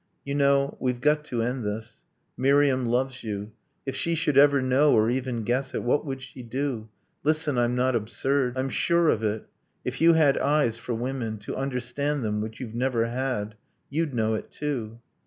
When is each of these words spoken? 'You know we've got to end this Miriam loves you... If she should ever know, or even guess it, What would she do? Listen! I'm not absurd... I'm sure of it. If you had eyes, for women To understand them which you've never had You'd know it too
'You 0.25 0.33
know 0.33 0.77
we've 0.79 0.99
got 0.99 1.23
to 1.25 1.43
end 1.43 1.63
this 1.63 2.05
Miriam 2.35 2.87
loves 2.87 3.23
you... 3.23 3.51
If 3.85 3.95
she 3.95 4.15
should 4.15 4.35
ever 4.35 4.59
know, 4.59 4.93
or 4.95 5.11
even 5.11 5.43
guess 5.43 5.75
it, 5.75 5.83
What 5.83 6.07
would 6.07 6.23
she 6.23 6.41
do? 6.41 6.89
Listen! 7.23 7.59
I'm 7.59 7.75
not 7.75 7.95
absurd... 7.95 8.57
I'm 8.57 8.71
sure 8.71 9.09
of 9.09 9.21
it. 9.21 9.45
If 9.85 10.01
you 10.01 10.13
had 10.13 10.39
eyes, 10.39 10.75
for 10.75 10.95
women 10.95 11.37
To 11.41 11.55
understand 11.55 12.23
them 12.23 12.41
which 12.41 12.59
you've 12.59 12.73
never 12.73 13.05
had 13.09 13.53
You'd 13.91 14.15
know 14.15 14.33
it 14.33 14.49
too 14.49 14.97